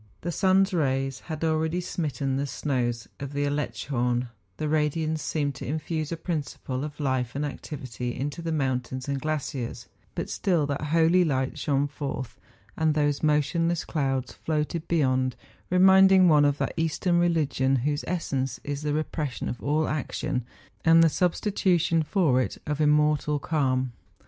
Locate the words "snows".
2.47-3.07